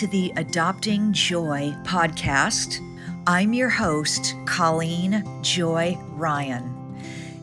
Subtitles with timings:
[0.00, 2.80] to the Adopting Joy podcast.
[3.26, 6.96] I'm your host, Colleen Joy Ryan.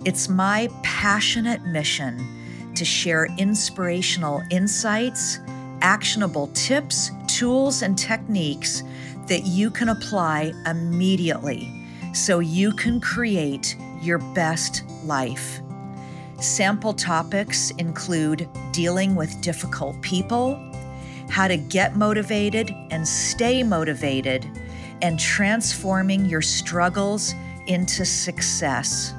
[0.06, 5.38] It's my passionate mission to share inspirational insights,
[5.82, 8.82] actionable tips, tools, and techniques
[9.28, 11.72] that you can apply immediately
[12.16, 15.62] so you can create your best life.
[16.40, 20.60] Sample topics include dealing with difficult people,
[21.30, 24.46] how to get motivated and stay motivated,
[25.02, 27.34] and transforming your struggles
[27.68, 29.14] into success.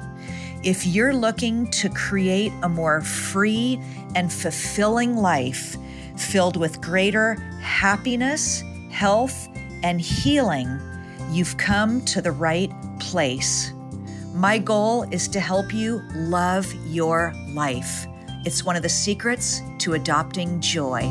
[0.63, 3.79] If you're looking to create a more free
[4.15, 5.77] and fulfilling life
[6.17, 9.47] filled with greater happiness, health,
[9.83, 10.79] and healing,
[11.31, 13.71] you've come to the right place.
[14.33, 18.05] My goal is to help you love your life.
[18.45, 21.09] It's one of the secrets to adopting joy.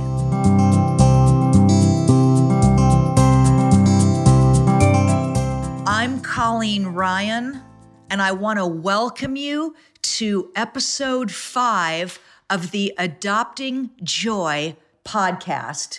[6.39, 7.63] Colleen Ryan,
[8.09, 15.99] and I want to welcome you to episode five of the Adopting Joy podcast.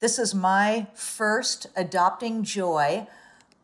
[0.00, 3.06] This is my first Adopting Joy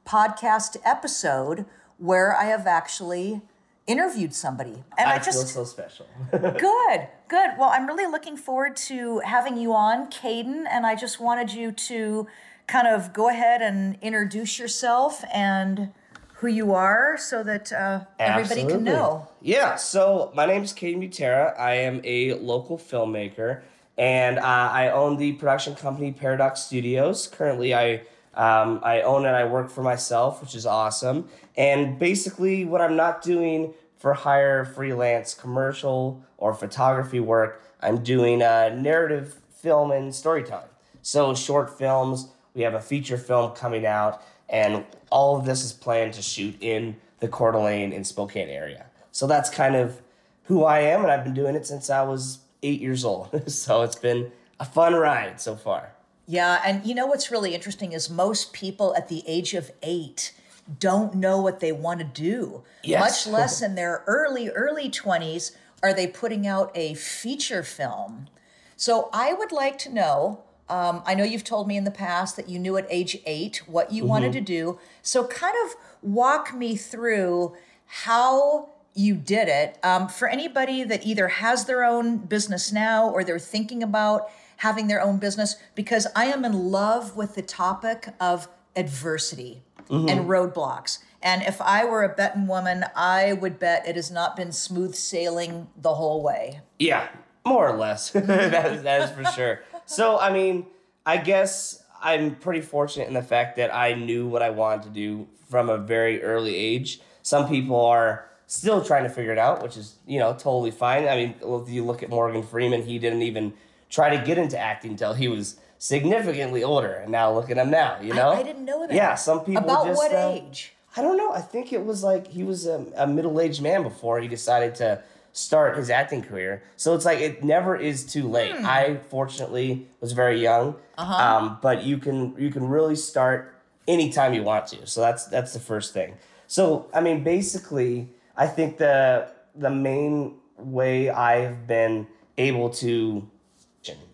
[0.07, 1.65] podcast episode
[1.99, 3.43] where I have actually
[3.89, 4.85] interviewed somebody.
[4.97, 6.07] And I, I just feel so special.
[6.31, 7.51] good, good.
[7.59, 11.73] Well, I'm really looking forward to having you on, Caden, and I just wanted you
[11.73, 12.29] to
[12.67, 15.93] kind of go ahead and introduce yourself and
[16.37, 19.29] who you are so that uh, everybody can know.
[19.41, 21.59] Yeah, so my name is Caden Butera.
[21.59, 23.63] I am a local filmmaker
[23.97, 27.27] and uh, I own the production company Paradox Studios.
[27.29, 28.03] Currently, I
[28.35, 31.29] um, I own and I work for myself, which is awesome.
[31.57, 38.43] And basically, what I'm not doing for hire, freelance, commercial, or photography work, I'm doing
[38.43, 40.69] uh, narrative film and storytelling.
[41.01, 45.73] So, short films, we have a feature film coming out, and all of this is
[45.73, 48.87] planned to shoot in the Coeur d'Alene and Spokane area.
[49.13, 50.01] So, that's kind of
[50.45, 53.49] who I am, and I've been doing it since I was eight years old.
[53.51, 55.93] so, it's been a fun ride so far.
[56.27, 60.33] Yeah, and you know what's really interesting is most people at the age of eight
[60.81, 62.65] don't know what they want to do.
[62.83, 63.27] Yes.
[63.27, 65.53] Much less in their early, early 20s
[65.83, 68.29] are they putting out a feature film.
[68.77, 70.43] So I would like to know.
[70.69, 73.63] Um, I know you've told me in the past that you knew at age eight
[73.67, 74.11] what you mm-hmm.
[74.11, 74.79] wanted to do.
[75.03, 77.55] So, kind of walk me through
[77.87, 79.79] how you did it.
[79.83, 84.89] Um, for anybody that either has their own business now or they're thinking about having
[84.89, 90.09] their own business because I am in love with the topic of adversity mm-hmm.
[90.09, 90.99] and roadblocks.
[91.23, 94.95] And if I were a betting woman, I would bet it has not been smooth
[94.95, 96.61] sailing the whole way.
[96.79, 97.09] Yeah,
[97.45, 98.11] more or less.
[98.11, 99.61] that, is, that is for sure.
[99.87, 100.67] So, I mean,
[101.05, 104.91] I guess I'm pretty fortunate in the fact that I knew what I wanted to
[104.91, 107.01] do from a very early age.
[107.23, 111.09] Some people are still trying to figure it out, which is, you know, totally fine.
[111.09, 113.55] I mean, if you look at Morgan Freeman, he didn't even
[113.89, 116.93] try to get into acting until he was significantly older.
[116.93, 118.31] And now look at him now, you know?
[118.31, 118.95] I, I didn't know that.
[118.95, 120.73] Yeah, some people About just, what uh, age?
[120.97, 121.33] I don't know.
[121.33, 124.75] I think it was like he was a, a middle aged man before he decided
[124.77, 125.03] to
[125.37, 126.63] start his acting career.
[126.77, 128.57] So it's like it never is too late.
[128.57, 128.65] Hmm.
[128.65, 131.15] I fortunately was very young, uh-huh.
[131.15, 133.55] um, but you can you can really start
[133.87, 134.87] anytime you want to.
[134.87, 136.15] So that's that's the first thing.
[136.47, 142.07] So I mean, basically, I think the the main way I've been
[142.39, 143.29] able to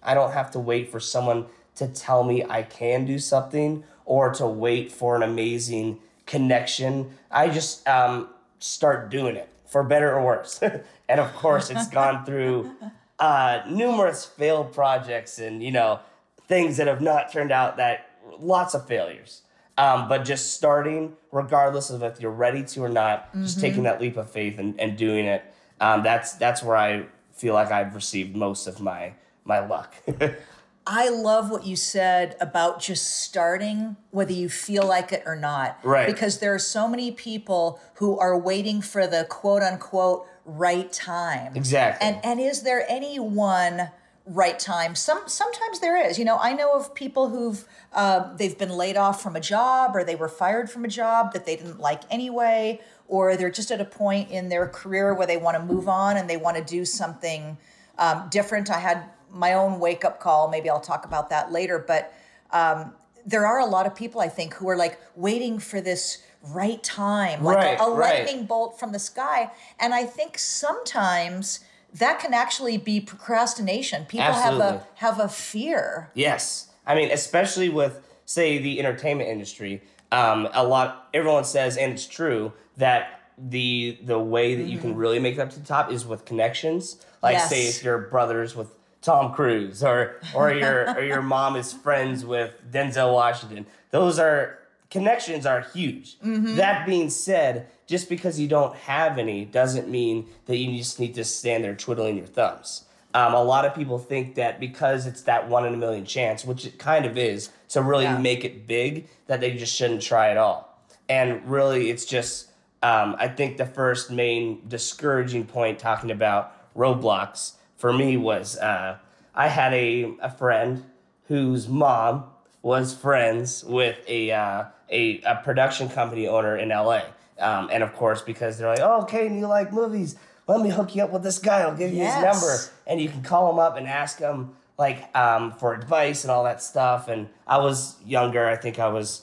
[0.02, 1.46] I don't have to wait for someone
[1.76, 7.16] to tell me I can do something or to wait for an amazing connection.
[7.30, 8.28] I just um,
[8.58, 10.60] start doing it for better or worse.
[11.08, 12.70] and of course, it's gone through
[13.18, 16.00] uh, numerous failed projects and, you know,
[16.46, 19.42] things that have not turned out that lots of failures.
[19.78, 23.44] Um, but just starting, regardless of if you're ready to or not, mm-hmm.
[23.44, 25.42] just taking that leap of faith and, and doing it.
[25.80, 29.14] Um, that's that's where I feel like I've received most of my
[29.44, 29.94] my luck.
[30.86, 35.78] I love what you said about just starting, whether you feel like it or not.
[35.84, 36.06] Right.
[36.06, 41.54] Because there are so many people who are waiting for the quote unquote right time.
[41.54, 42.06] Exactly.
[42.06, 43.90] And and is there any one
[44.26, 44.96] right time?
[44.96, 46.18] Some sometimes there is.
[46.18, 49.94] You know, I know of people who've uh, they've been laid off from a job
[49.94, 53.70] or they were fired from a job that they didn't like anyway, or they're just
[53.70, 56.56] at a point in their career where they want to move on and they want
[56.56, 57.56] to do something
[57.98, 58.68] um, different.
[58.70, 60.48] I had my own wake up call.
[60.48, 61.78] Maybe I'll talk about that later.
[61.78, 62.12] But
[62.50, 62.92] um,
[63.24, 66.82] there are a lot of people I think who are like waiting for this right
[66.82, 68.24] time, like right, a, a right.
[68.24, 69.50] lightning bolt from the sky.
[69.78, 71.60] And I think sometimes
[71.94, 74.04] that can actually be procrastination.
[74.06, 74.64] People Absolutely.
[74.64, 76.10] have a have a fear.
[76.14, 76.68] Yes.
[76.86, 82.06] I mean, especially with say the entertainment industry, um, a lot everyone says, and it's
[82.06, 85.90] true that the the way that you can really make it up to the top
[85.92, 86.96] is with connections.
[87.22, 87.50] Like Yes.
[87.50, 88.70] say if your brothers with
[89.02, 93.66] Tom Cruise or or your or your mom is friends with Denzel Washington.
[93.90, 94.58] Those are
[94.90, 96.18] connections are huge.
[96.22, 101.14] That being said, just because you don't have any doesn't mean that you just need
[101.14, 102.84] to stand there twiddling your thumbs.
[103.14, 106.44] Um, a lot of people think that because it's that one in a million chance,
[106.44, 108.18] which it kind of is, to really Yeah.
[108.18, 110.78] make it big, that they just shouldn't try at all.
[111.10, 112.48] And really, it's just,
[112.82, 117.52] um, I think the first main discouraging point talking about roadblocks
[117.82, 118.96] for me was uh,
[119.34, 120.84] I had a, a friend
[121.26, 122.22] whose mom
[122.62, 127.00] was friends with a, uh, a, a production company owner in LA.
[127.40, 130.14] Um, and of course, because they're like, oh, okay, and you like movies,
[130.46, 131.62] let me hook you up with this guy.
[131.62, 132.14] I'll give you Yes.
[132.14, 132.72] his number.
[132.86, 136.44] And you can call him up and ask him like um, for advice and all
[136.44, 137.08] that stuff.
[137.08, 138.46] And I was younger.
[138.46, 139.22] I think I was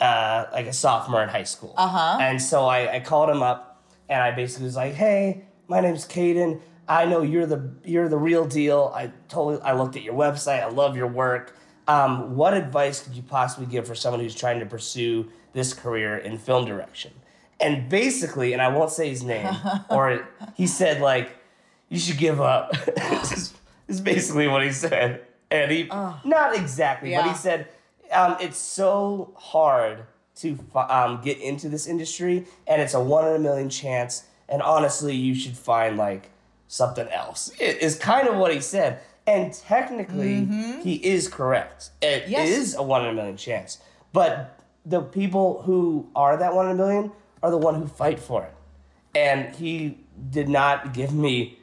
[0.00, 1.74] uh, like a sophomore in high school.
[1.76, 2.18] Uh-huh.
[2.20, 6.06] And so I, I called him up and I basically was like, hey, my name's
[6.06, 6.60] Caden.
[6.88, 8.92] I know you're the you're the real deal.
[8.94, 10.62] I totally I looked at your website.
[10.62, 11.56] I love your work.
[11.88, 16.16] Um, what advice could you possibly give for someone who's trying to pursue this career
[16.16, 17.12] in film direction?
[17.60, 19.54] And basically, and I won't say his name,
[19.90, 21.36] or he said like,
[21.88, 22.72] you should give up.
[22.96, 23.54] this,
[23.88, 25.22] is, basically what he said.
[25.50, 25.84] And he,
[26.24, 27.68] not exactly, but he said,
[28.12, 30.04] um, it's so hard
[30.36, 34.24] to um, get into this industry, and it's a one in a million chance.
[34.48, 36.30] And honestly, you should find like
[36.68, 37.50] something else.
[37.58, 39.00] It is kind of what he said.
[39.26, 40.44] And technically,
[40.82, 41.90] he is correct.
[42.00, 42.74] It is Yes.
[42.76, 43.78] a one in a million chance.
[44.12, 47.10] But the people who are that one in a million
[47.42, 48.52] are the one who fight for it.
[49.18, 49.98] And he
[50.30, 51.58] did not give me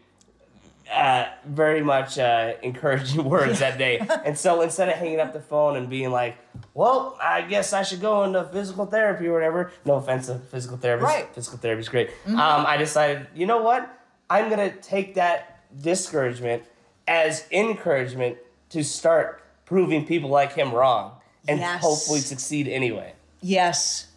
[0.91, 4.05] uh, very much uh, encouraging words that day.
[4.25, 6.37] And so instead of hanging up the phone and being like,
[6.73, 10.77] well, I guess I should go into physical therapy or whatever, no offense to physical
[10.77, 11.23] therapists, Right.
[11.23, 11.33] Mm-hmm.
[11.33, 12.09] physical therapy is great.
[12.27, 13.89] Um, I decided, you know what?
[14.33, 16.63] I'm going to take that discouragement
[17.07, 18.37] as encouragement
[18.69, 21.11] to start proving people like him wrong
[21.47, 21.81] and Yes.
[21.81, 23.13] hopefully succeed anyway.
[23.41, 24.07] Yes.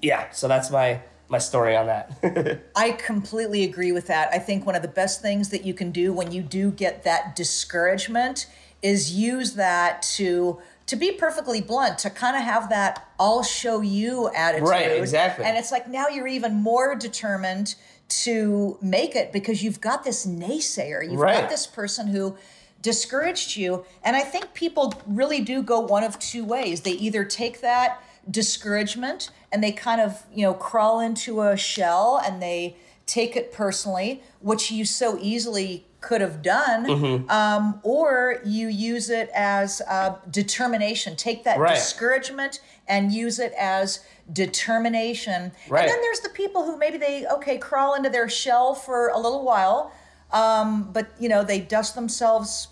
[0.00, 2.60] Yeah, so that's my my story on that.
[2.76, 4.30] I completely agree with that.
[4.32, 7.02] I think one of the best things that you can do when you do get
[7.02, 8.46] that discouragement
[8.80, 13.80] is use that to to be perfectly blunt, to kind of have that I'll show
[13.80, 14.68] you attitude.
[14.68, 15.44] Right, exactly.
[15.44, 17.74] And it's like now you're even more determined
[18.08, 21.02] to make it because you've got this naysayer.
[21.02, 21.40] You've Right.
[21.40, 22.36] got this person who
[22.82, 23.84] discouraged you.
[24.04, 26.82] And I think people really do go one of two ways.
[26.82, 28.00] They either take that
[28.30, 32.76] discouragement and they kind of, you know, crawl into a shell and they
[33.06, 37.30] take it personally, which you so easily could have done, Mm-hmm.
[37.30, 41.16] um, or you use it as uh, determination.
[41.16, 41.74] Take that Right.
[41.74, 44.00] discouragement and use it as
[44.32, 45.52] determination.
[45.68, 45.82] Right.
[45.82, 49.18] And then there's the people who maybe they okay crawl into their shell for a
[49.18, 49.92] little while,
[50.32, 52.68] um, but you know they dust themselves,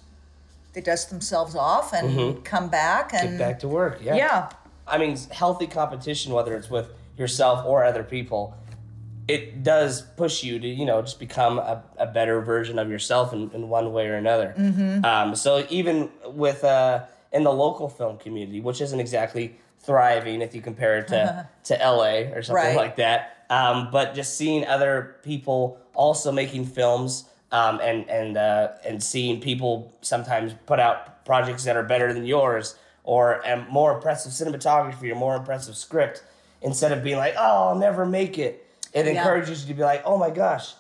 [0.72, 3.38] they dust themselves off and come back and Mm-hmm.
[3.38, 3.98] Get back to work.
[4.02, 4.16] Yeah.
[4.16, 4.50] yeah,
[4.87, 8.54] I mean, healthy competition, whether it's with yourself or other people,
[9.29, 13.33] it does push you to, you know, just become a, a better version of yourself
[13.33, 14.54] in, in one way or another.
[14.59, 15.04] Mm-hmm.
[15.04, 20.54] Um, so even with uh, in the local film community, which isn't exactly thriving if
[20.54, 22.76] you compare it to, to LA or something Right.
[22.76, 28.73] like that, um, but just seeing other people also making films um, and and uh,
[28.85, 33.95] and seeing people sometimes put out projects that are better than yours or a more
[33.95, 36.25] impressive cinematography or more impressive script
[36.62, 38.63] instead of being like, oh, I'll never make it.
[38.94, 39.12] It Yeah.
[39.12, 40.74] encourages you to be like, oh my gosh,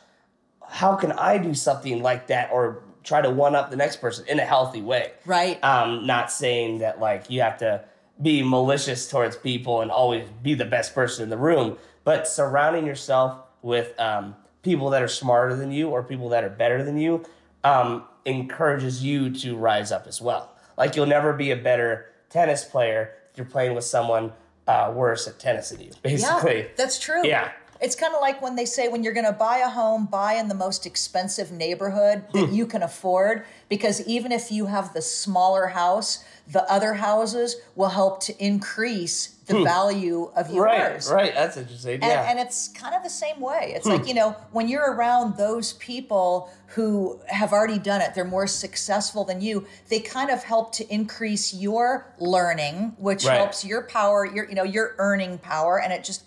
[0.66, 4.24] how can I do something like that or try to one up the next person
[4.28, 5.12] in a healthy way?
[5.26, 5.62] right.
[5.62, 7.84] Um, not saying that like you have to
[8.22, 12.86] be malicious towards people and always be the best person in the room, but surrounding
[12.86, 16.96] yourself with um, people that are smarter than you or people that are better than
[16.96, 17.24] you
[17.64, 20.50] um, encourages you to rise up as well.
[20.78, 24.32] Like you'll never be a better tennis player if you're playing with someone
[24.68, 26.58] uh, worse at tennis than you, basically.
[26.58, 27.26] Yeah, that's true.
[27.26, 27.50] Yeah.
[27.84, 30.34] It's kind of like when they say when you're going to buy a home, buy
[30.34, 32.54] in the most expensive neighborhood that Hmm.
[32.54, 37.90] you can afford because even if you have the smaller house, the other houses will
[37.90, 41.08] help to increase the value of yours.
[41.08, 41.14] Hmm.
[41.14, 41.34] Right, right.
[41.34, 41.94] That's interesting.
[41.94, 42.30] And, yeah.
[42.30, 43.74] and it's kind of the same way.
[43.76, 43.92] It's Hmm.
[43.92, 48.46] like, you know, when you're around those people who have already done it, they're more
[48.46, 53.36] successful than you, they kind of help to increase your learning, which Right.
[53.36, 55.78] helps your power, your, you know, your earning power.
[55.78, 56.22] And it just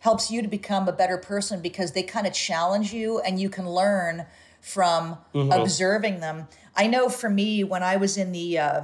[0.00, 3.48] helps you to become a better person because they kind of challenge you and you
[3.48, 4.26] can learn
[4.60, 5.52] from Mm-hmm.
[5.52, 6.48] observing them.
[6.76, 8.80] I know for me, when I was in the, uh,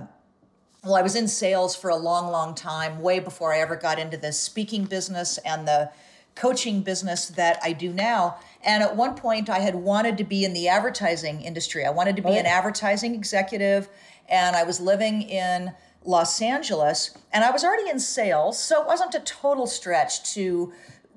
[0.85, 3.99] well, I was in sales for a long, long time, way before I ever got
[3.99, 5.91] into the speaking business and the
[6.35, 8.39] coaching business that I do now.
[8.65, 11.85] And at one point, I had wanted to be in the advertising industry.
[11.85, 12.41] I wanted to be oh, yeah.
[12.41, 13.89] an advertising executive,
[14.29, 15.73] and I was living in
[16.05, 20.73] Los Angeles, and I was already in sales, so it wasn't a total stretch to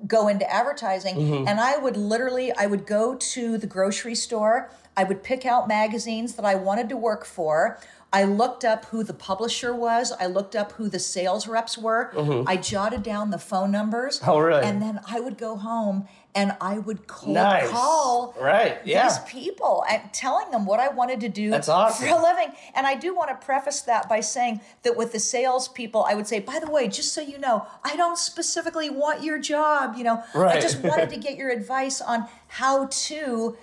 [0.06, 1.16] go into advertising.
[1.16, 1.48] Mm-hmm.
[1.48, 4.70] And I would literally, I would go to the grocery store.
[4.96, 7.78] I would pick out magazines that I wanted to work for.
[8.12, 10.12] I looked up who the publisher was.
[10.12, 12.10] I looked up who the sales reps were.
[12.14, 12.48] Mm-hmm.
[12.48, 14.20] I jotted down the phone numbers.
[14.26, 14.64] Oh, really?
[14.64, 17.68] And then I would go home and I would cold nice.
[17.68, 19.08] call right, yeah.
[19.08, 22.06] these people and telling them what I wanted to do That's awesome.
[22.06, 22.52] for a living.
[22.74, 26.14] And I do want to preface that by saying that with the sales people, I
[26.14, 29.96] would say, by the way, just so you know, I don't specifically want your job.
[29.96, 30.56] You know, right.
[30.56, 33.56] I just wanted to get your advice on how to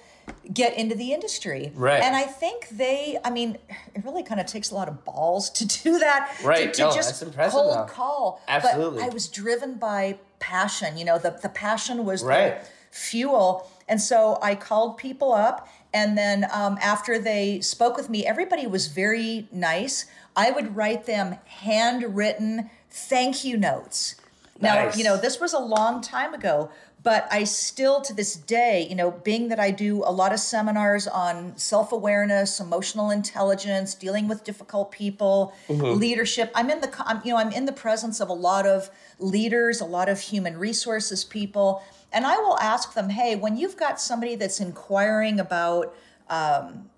[0.53, 1.71] get into the industry.
[1.75, 2.01] Right.
[2.01, 3.57] And I think they, I mean,
[3.93, 6.37] it really kind of takes a lot of balls to do that.
[6.43, 6.73] Right.
[6.73, 7.33] To, to no, just cold
[7.75, 7.85] though.
[7.85, 8.41] call.
[8.47, 8.99] Absolutely.
[8.99, 10.97] But I was driven by passion.
[10.97, 12.61] You know, the, the passion was right.
[12.61, 13.69] the fuel.
[13.87, 15.67] And so I called people up.
[15.93, 20.05] And then um, after they spoke with me, everybody was very nice.
[20.35, 24.15] I would write them handwritten thank you notes.
[24.59, 26.71] Now, you know, this was a long time ago,
[27.07, 30.41] but I still to this day, you know, being that I do a lot of
[30.41, 35.97] seminars on self awareness, emotional intelligence, dealing with difficult people, mm-hmm.
[35.97, 36.51] leadership.
[36.53, 39.79] I'm in the, I'm, you know, I'm in the presence of a lot of leaders,
[39.79, 44.01] a lot of human resources people, and I will ask them, hey, when you've got
[44.01, 45.95] somebody that's inquiring about
[46.29, 46.89] um,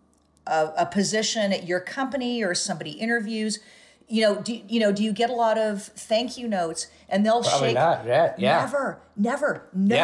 [0.48, 3.60] a, a position at your company or somebody interviews
[4.10, 4.92] you know, do you know?
[4.92, 6.88] Do you get a lot of thank you notes?
[7.08, 7.76] And they'll Probably shake.
[7.76, 8.06] not.
[8.06, 8.62] Yeah, yeah.
[8.62, 9.70] Never, never.
[9.72, 9.96] No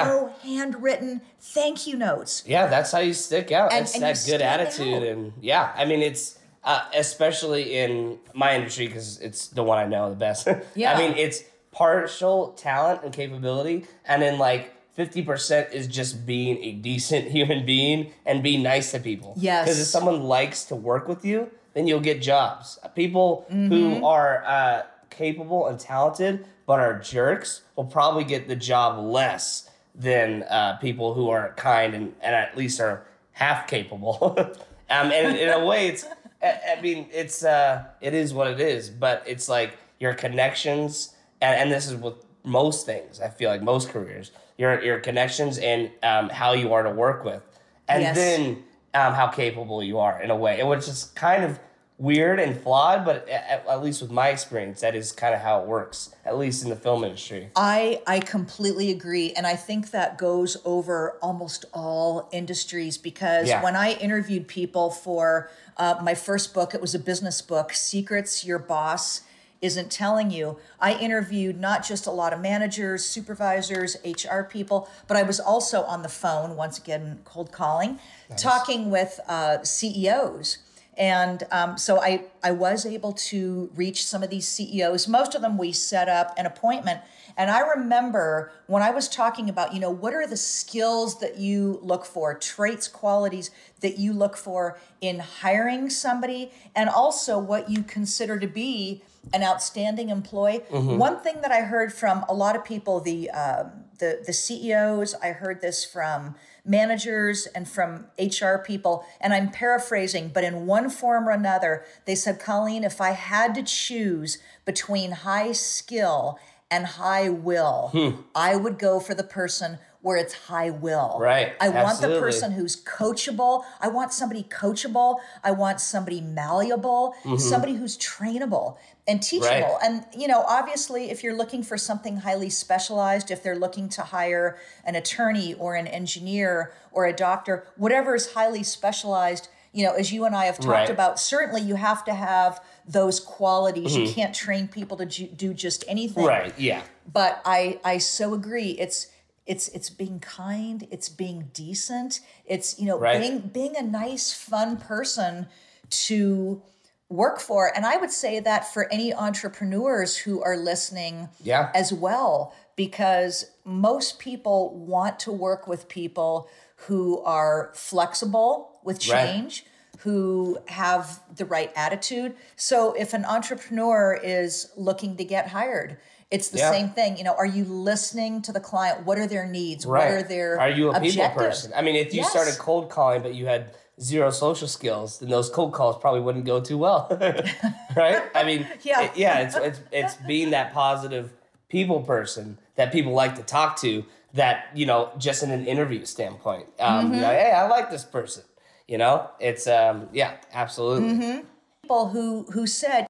[0.43, 0.57] yeah.
[0.57, 2.43] handwritten thank you notes.
[2.45, 3.73] Yeah, that's how you stick out.
[3.73, 5.07] And, it's and that good attitude, out.
[5.07, 9.87] and yeah, I mean, it's uh, especially in my industry because it's the one I
[9.87, 10.47] know the best.
[10.75, 10.93] yeah.
[10.93, 14.71] I mean, it's partial talent and capability, and then like.
[14.97, 19.33] 50% is just being a decent human being and be nice to people.
[19.35, 19.65] Yes.
[19.65, 22.79] Because if someone likes to work with you, then you'll get jobs.
[22.95, 23.67] People mm-hmm.
[23.67, 29.69] who are uh, capable and talented but are jerks will probably get the job less
[29.93, 34.35] than uh, people who are kind and, and at least are half capable.
[34.89, 36.05] um, and in a way, it's
[36.43, 41.55] I mean it's uh, it is what it is, but it's like your connections and,
[41.55, 43.19] and this is with most things.
[43.21, 47.23] I feel like most careers, your your connections and um, how you are to work
[47.23, 47.43] with,
[47.87, 48.15] and yes.
[48.15, 48.63] then
[48.95, 51.59] um, how capable you are in a way, which is kind of
[51.97, 55.61] weird and flawed, but at, at, least with my experience, that is kind of how
[55.61, 57.49] it works, at least in the film industry.
[57.55, 59.31] I, I completely agree.
[59.33, 63.63] And I think that goes over almost all industries because yeah.
[63.63, 68.43] when I interviewed people for uh, my first book, it was a business book, Secrets
[68.43, 69.21] Your Boss
[69.61, 70.57] isn't telling you.
[70.79, 75.83] I interviewed not just a lot of managers, supervisors, HR people, but I was also
[75.83, 78.41] on the phone, once again, cold calling, nice.
[78.41, 80.59] talking with uh, CEOs
[80.97, 85.07] and um, so I, I was able to reach some of these CEOs.
[85.07, 87.01] Most of them we set up an appointment.
[87.37, 91.37] And I remember when I was talking about, you know, what are the skills that
[91.37, 97.69] you look for, traits, qualities that you look for in hiring somebody, and also what
[97.69, 100.61] you consider to be an outstanding employee.
[100.71, 100.97] Mm-hmm.
[100.97, 105.15] One thing that I heard from a lot of people, the um, the the CEOs,
[105.15, 110.89] I heard this from managers and from HR people, and I'm paraphrasing, but in one
[110.89, 116.39] form or another, they said, Colleen, if I had to choose between high skill
[116.71, 118.21] and high will, hmm.
[118.33, 121.17] I would go for the person where it's high will.
[121.19, 121.53] Right.
[121.59, 121.81] I Absolutely.
[121.81, 123.63] want the person who's coachable.
[123.81, 125.17] I want somebody coachable.
[125.43, 127.37] I want somebody malleable, mm-hmm.
[127.37, 129.49] somebody who's trainable and teachable.
[129.49, 129.77] Right.
[129.83, 134.03] And you know, obviously if you're looking for something highly specialized, if they're looking to
[134.03, 139.93] hire an attorney or an engineer or a doctor, whatever is highly specialized, you know,
[139.93, 140.89] as you and I have talked right.
[140.91, 143.93] about, certainly you have to have those qualities.
[143.93, 144.05] Mm-hmm.
[144.05, 146.25] You can't train people to do just anything.
[146.25, 146.53] Right.
[146.59, 146.83] Yeah.
[147.11, 148.69] But I I so agree.
[148.73, 149.07] It's
[149.45, 153.19] it's it's being kind it's being decent it's you know right.
[153.19, 155.47] being being a nice fun person
[155.89, 156.61] to
[157.09, 161.71] work for and i would say that for any entrepreneurs who are listening yeah.
[161.75, 166.49] as well because most people want to work with people
[166.87, 172.35] who are flexible with change right who have the right attitude.
[172.55, 175.97] So if an entrepreneur is looking to get hired,
[176.31, 176.71] it's the yeah.
[176.71, 177.17] same thing.
[177.17, 179.05] You know, are you listening to the client?
[179.05, 179.85] What are their needs?
[179.85, 180.05] Right.
[180.09, 181.15] What are their Are you a objectives?
[181.15, 181.71] people person?
[181.75, 182.31] I mean, if you yes.
[182.31, 186.45] started cold calling, but you had zero social skills, then those cold calls probably wouldn't
[186.45, 187.07] go too well,
[187.95, 188.23] right?
[188.33, 189.01] I mean, Yeah.
[189.03, 191.31] it- yeah, it's it's it's being that positive
[191.69, 194.03] people person that people like to talk to.
[194.33, 198.03] That you know, just in an interview standpoint, um, you know, hey, I like this
[198.03, 198.43] person.
[198.85, 201.43] You know, it's um, yeah, absolutely.
[201.83, 203.07] people who who said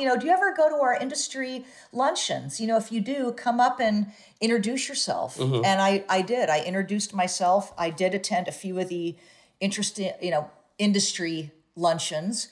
[0.00, 2.60] you know do you ever go to our industry luncheons?
[2.60, 4.06] You know if you do come up and
[4.40, 5.36] introduce yourself.
[5.36, 5.64] Mm-hmm.
[5.64, 6.48] and i i did.
[6.48, 7.72] I introduced myself.
[7.76, 9.16] I did attend a few of the
[9.60, 12.48] interesting you know industry luncheons.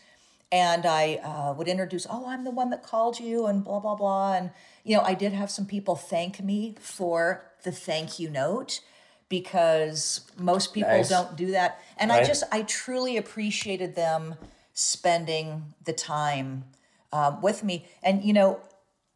[0.50, 3.94] And i uh, would introduce oh i'm the one that called you and blah blah
[3.94, 4.34] blah.
[4.34, 4.50] And
[4.84, 8.80] you know i did have some people thank me for the thank you note
[9.28, 11.10] because most people Nice.
[11.10, 11.80] don't do that.
[11.98, 14.36] And i just i truly appreciated them
[14.72, 16.64] spending the time
[17.12, 18.60] um, with me and you know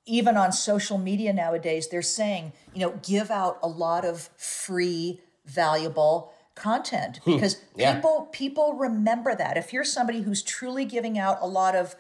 [0.07, 5.21] even on social media nowadays they're saying you know give out a lot of free
[5.45, 7.95] valuable content because yeah.
[7.95, 11.95] people people remember that if you're somebody who's truly giving out a lot of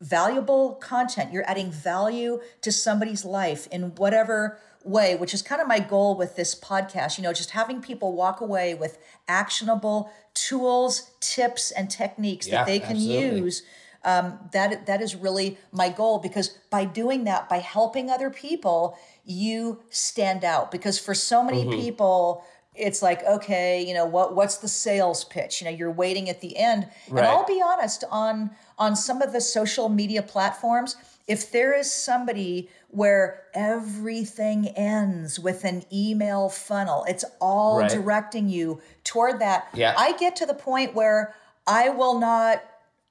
[0.00, 1.32] valuable content.
[1.32, 6.16] You're adding value to somebody's life in whatever way, which is kind of my goal
[6.16, 7.18] with this podcast.
[7.18, 12.66] You know, just having people walk away with actionable tools, tips, and techniques Yeah, that
[12.66, 13.40] they can absolutely.
[13.40, 13.62] use.
[14.04, 18.96] Um, that that is really my goal because by doing that, by helping other people,
[19.24, 20.70] you stand out.
[20.70, 21.80] Because for so many Mm-hmm.
[21.80, 24.36] people, it's like okay, you know what?
[24.36, 25.60] What's the sales pitch?
[25.60, 29.32] You know, you're waiting at the end, and I'll be honest on on some of
[29.32, 30.94] the social media platforms
[31.26, 37.90] if there is somebody where everything ends with an email funnel it's all Right.
[37.90, 39.94] directing you toward that Yeah.
[39.98, 41.34] i get to the point where
[41.66, 42.62] i will not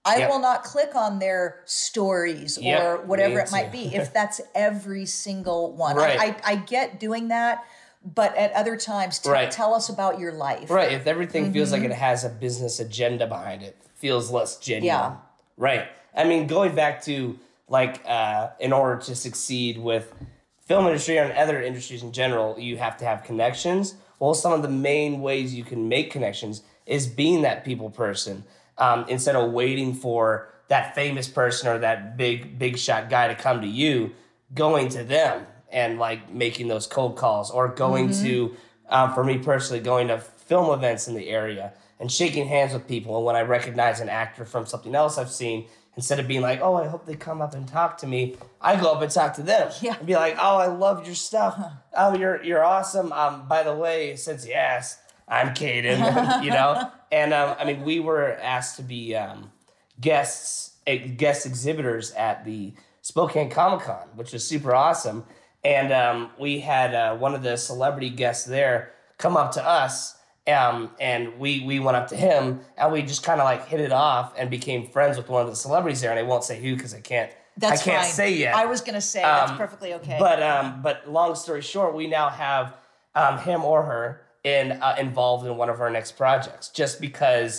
[0.08, 0.30] i Yep.
[0.30, 5.06] will not click on their stories Yep, or whatever it might be if that's every
[5.06, 6.20] single one Right.
[6.20, 7.64] I, I, I get doing that
[8.04, 9.52] but at other times t- Right.
[9.52, 10.92] tell us about your life Right.
[10.94, 11.84] If everything feels Mm-hmm.
[11.84, 14.86] like it has a business agenda behind it, feels less genuine.
[14.86, 15.16] Yeah.
[15.58, 15.88] Right.
[16.16, 20.14] I mean, going back to like, uh, in order to succeed with
[20.62, 23.96] film industry and other industries in general, you have to have connections.
[24.20, 28.44] Well, some of the main ways you can make connections is being that people person
[28.78, 33.36] um, instead of waiting for that famous person or that big big shot guy to
[33.36, 34.12] come to you,
[34.54, 38.56] going to them and like making those cold calls or going to,
[38.90, 42.88] um, for me personally, going to film events in the area and shaking hands with
[42.88, 43.18] people.
[43.18, 46.62] And when I recognize an actor from something else I've seen, instead of being like,
[46.62, 49.34] "Oh, I hope they come up and talk to me," I go up and talk
[49.36, 49.96] to them Yeah.
[49.98, 51.60] and be like, "Oh, I love your stuff.
[51.96, 53.12] Oh, you're you're awesome.
[53.12, 57.84] Um, by the way, since you asked, I'm Caden, you know." And um, I mean,
[57.84, 59.52] we were asked to be um,
[60.00, 65.26] guests, eh, guest exhibitors at the Spokane Comic Con, which was super awesome.
[65.64, 70.16] And um, we had uh, one of the celebrity guests there come up to us.
[70.48, 73.82] Um, and we we went up to him and we just kind of like hit
[73.82, 76.10] it off and became friends with one of the celebrities there.
[76.12, 78.14] And I won't say who because I can't that's I can't fine.
[78.14, 78.56] say yet.
[78.56, 82.08] i was gonna say that's Um, perfectly okay But um, but long story short, we
[82.08, 82.76] now have
[83.14, 84.22] um, him or her
[84.54, 87.52] in uh, involved in one of our next projects, just because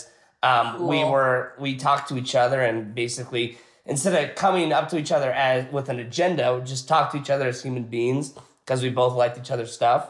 [0.49, 3.45] um, we were we talked to each other and basically
[3.93, 7.17] instead of coming up to each other as with an agenda, we just talk to
[7.21, 8.25] each other as human beings
[8.63, 10.03] because we both liked each other's stuff,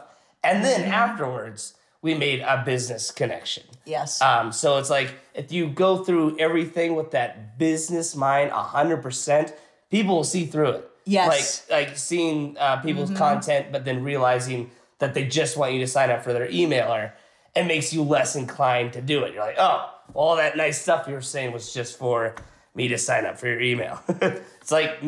[0.48, 1.04] and then Mm-hmm.
[1.04, 1.62] afterwards
[2.02, 3.64] we made a business connection.
[3.84, 5.10] yes Um, so it's like
[5.42, 9.46] if you go through everything with that business mind hundred percent,
[9.90, 10.84] people will see through it.
[11.18, 11.28] Yes.
[11.68, 14.60] Like like seeing uh, people's content, but then realizing
[15.00, 17.12] that they just want you to sign up for their emailer,
[17.56, 19.34] it makes you less inclined to do it.
[19.34, 22.34] You're like, oh, all that nice stuff you were saying was just for
[22.74, 24.00] me to sign up for your email.
[24.08, 24.98] it's like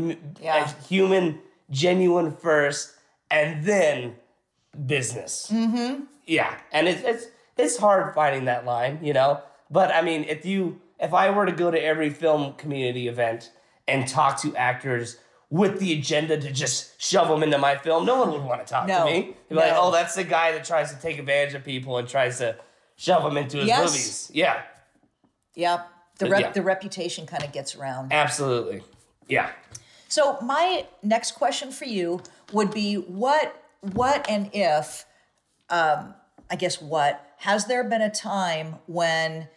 [0.40, 0.70] Yeah.
[0.88, 2.92] human, genuine first,
[3.30, 4.16] and then
[4.86, 5.50] business.
[5.52, 6.04] Mm-hmm.
[6.26, 7.26] Yeah, and it's it's
[7.56, 9.40] it's hard finding that line, you know.
[9.70, 13.50] But I mean, if you if I were to go to every film community event
[13.88, 15.18] and talk to actors
[15.52, 18.72] with the agenda to just shove them into my film, no one would want to
[18.72, 19.36] talk No, to me.
[19.50, 22.38] They'd like, "Oh, that's the guy that tries to take advantage of people and tries
[22.38, 22.56] to
[22.96, 23.78] shove them into his Yes.
[23.84, 24.62] movies." Yeah,
[25.54, 25.82] yeah
[26.18, 26.50] the, rep- yeah.
[26.52, 28.82] the reputation kind of gets around absolutely.
[29.28, 29.50] Yeah.
[30.08, 32.22] So my next question for you
[32.54, 35.04] would be what what and if
[35.68, 36.14] um
[36.50, 39.48] I guess what has there been a time when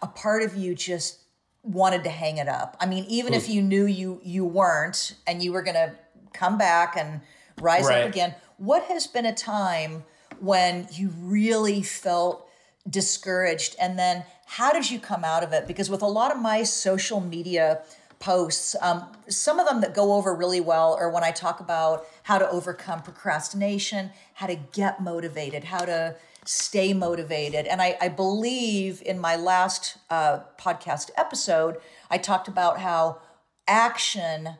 [0.00, 1.21] a part of you just
[1.62, 2.76] wanted to hang it up?
[2.80, 5.94] I mean even if you knew you you weren't and you were going to
[6.32, 7.20] come back and
[7.60, 8.02] rise Right.
[8.02, 10.04] up again, what has been a time
[10.40, 12.48] when you really felt
[12.88, 16.40] discouraged and then how did you come out of it because with a lot of
[16.42, 17.82] my social media
[18.22, 18.76] posts.
[18.80, 22.38] Um, some of them that go over really well are when I talk about how
[22.38, 27.66] to overcome procrastination, how to get motivated, how to stay motivated.
[27.66, 31.76] And I, I believe in my last uh, podcast episode,
[32.10, 33.20] I talked about how
[33.68, 34.56] action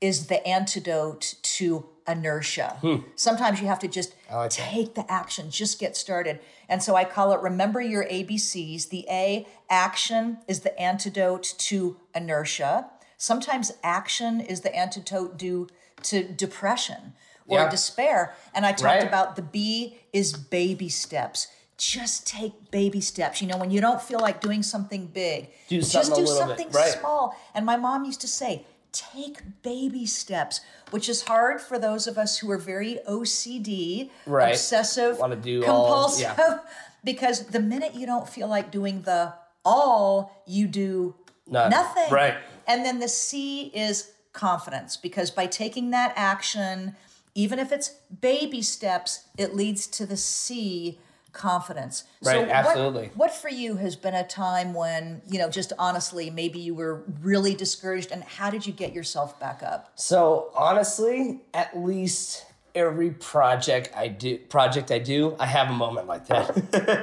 [0.00, 2.76] is the antidote to inertia.
[2.80, 2.96] Hmm.
[3.16, 5.06] Sometimes you have to just like take that.
[5.06, 6.40] the action, just get started.
[6.68, 8.90] And so I call it remember your ABCs.
[8.90, 12.90] The A, action, is the antidote to inertia.
[13.16, 15.68] Sometimes action is the antidote due
[16.02, 17.14] to depression
[17.46, 17.68] or yeah.
[17.68, 18.34] despair.
[18.54, 19.06] And I talked right.
[19.06, 21.48] about the B is baby steps.
[21.76, 23.42] Just take baby steps.
[23.42, 26.70] You know, when you don't feel like doing something big, do something just do something
[26.70, 26.92] right.
[26.92, 27.36] small.
[27.54, 32.16] And my mom used to say, take baby steps, which is hard for those of
[32.16, 34.50] us who are very OCD, right.
[34.50, 36.58] obsessive, want to do compulsive, all, yeah.
[37.04, 41.14] because the minute you don't feel like doing the all, you do
[41.48, 41.70] None.
[41.70, 42.10] nothing.
[42.10, 42.36] Right.
[42.66, 46.94] And then the C is confidence, because by taking that action,
[47.34, 50.98] even if it's baby steps, it leads to the C
[51.34, 52.04] confidence.
[52.22, 53.06] Right, so absolutely.
[53.08, 56.74] What, what for you has been a time when, you know, just honestly, maybe you
[56.74, 59.92] were really discouraged and how did you get yourself back up?
[59.96, 66.08] So honestly, at least every project I do project I do, I have a moment
[66.08, 66.50] like that.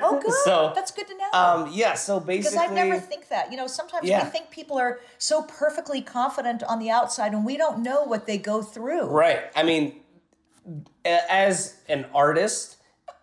[0.01, 0.33] oh good.
[0.43, 1.29] so that's good to know.
[1.33, 3.51] Um yeah, so basically Because I never think that.
[3.51, 4.23] You know, sometimes yeah.
[4.23, 8.27] we think people are so perfectly confident on the outside and we don't know what
[8.27, 9.05] they go through.
[9.05, 9.43] Right.
[9.55, 10.00] I mean,
[11.05, 12.77] as an artist,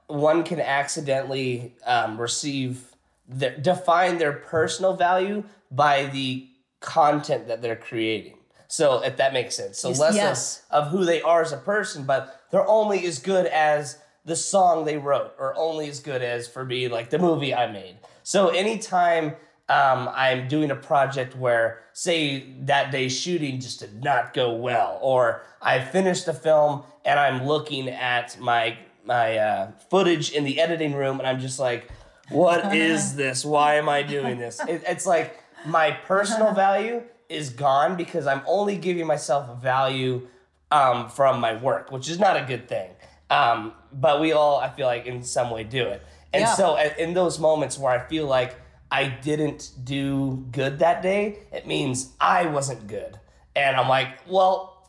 [0.06, 2.94] one can accidentally um, receive
[3.28, 6.48] their, define their personal value by the
[6.80, 8.38] content that they're creating.
[8.68, 10.62] So if that makes sense, so less yes.
[10.70, 14.36] of, of who they are as a person, but they're only as good as the
[14.36, 17.96] song they wrote, or only as good as for me like the movie I made.
[18.22, 19.36] So anytime
[19.68, 24.98] um, I'm doing a project where, say, that day's shooting just did not go well,
[25.02, 30.60] or I finished a film and I'm looking at my my uh, footage in the
[30.60, 31.88] editing room, and I'm just like,
[32.28, 33.44] what is this?
[33.44, 34.60] Why am I doing this?
[34.68, 40.28] It, it's like my personal value is gone because I'm only giving myself value
[40.70, 42.90] um, from my work, which is not a good thing.
[43.30, 46.02] Um, but we all, I feel like, in some way do it.
[46.32, 46.54] And yeah.
[46.54, 48.56] so, in those moments where I feel like
[48.90, 53.18] I didn't do good that day, it means I wasn't good.
[53.54, 54.88] And I'm like, well,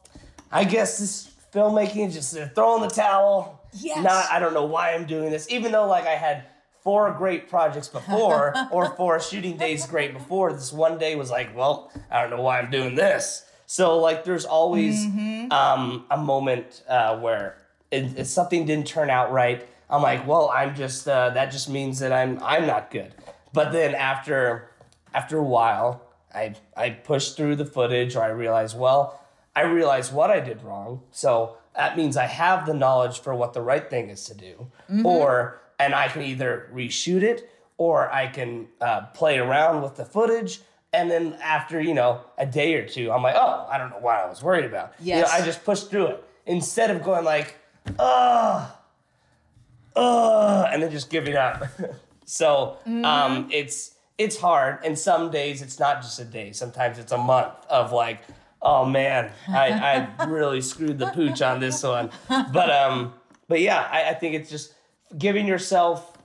[0.52, 4.04] I guess this filmmaking is just throwing the towel Yes.
[4.04, 6.46] Not, I don't know why I'm doing this, even though like I had
[6.82, 10.54] four great projects before or four shooting days great before.
[10.54, 13.46] This one day was like, well, I don't know why I'm doing this.
[13.66, 15.52] So like, there's always mm-hmm.
[15.52, 17.58] um, a moment uh, where
[17.92, 21.68] it, if something didn't turn out right, I'm like, well, I'm just uh, that just
[21.70, 23.12] means that I'm I'm not good.
[23.54, 24.70] But then after
[25.14, 29.20] after a while, I I push through the footage, or I realize, well,
[29.56, 31.02] I realize what I did wrong.
[31.12, 34.68] So that means I have the knowledge for what the right thing is to do,
[34.90, 35.06] mm-hmm.
[35.06, 40.06] or and I can either reshoot it or I can uh, play around with the
[40.06, 40.62] footage.
[40.92, 44.00] And then after you know a day or two, I'm like, oh, I don't know
[44.00, 44.94] what I was worried about.
[45.00, 45.18] Yes.
[45.18, 47.56] You know, I just pushed through it instead of going like,
[47.98, 48.76] oh,
[49.96, 51.64] oh, and then just giving up.
[52.30, 53.04] so mm-hmm.
[53.06, 56.52] um, it's it's hard, and some days it's not just a day.
[56.52, 58.22] Sometimes it's a month of like,
[58.62, 62.12] oh man, I, I really screwed the pooch on this one.
[62.28, 63.14] But um,
[63.48, 64.76] but yeah, I, I think it's just
[65.18, 66.20] giving yourself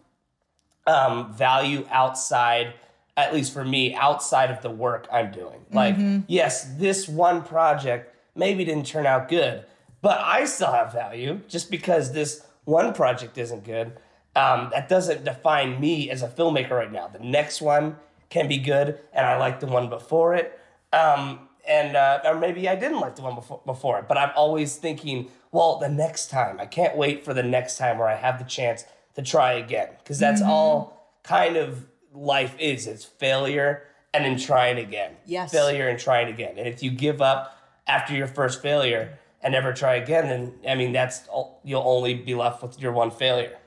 [0.87, 2.75] um, value outside,
[3.17, 5.65] at least for me, outside of the work I'm doing.
[5.73, 6.21] Like, mm-hmm.
[6.29, 9.65] yes, this one project maybe didn't turn out good,
[10.03, 13.97] but I still have value just because this one project isn't good.
[14.37, 17.09] Um, that doesn't define me as a filmmaker right now.
[17.09, 17.97] The next one
[18.31, 20.59] can be good, and I like the one before it.
[20.93, 24.33] Um, and uh, or maybe I didn't like the one before, before it, but I'm
[24.37, 26.61] always thinking, well, the next time.
[26.61, 29.89] I can't wait for the next time where I have the chance to try again,
[29.99, 30.51] because that's mm-hmm.
[30.51, 32.87] all kind of life is.
[32.87, 35.17] It's failure and then trying again.
[35.27, 35.53] Yes.
[35.53, 36.55] Failure and trying again.
[36.57, 40.75] And if you give up after your first failure and never try again, then I
[40.75, 41.29] mean that's
[41.65, 43.59] you'll only be left with your one failure.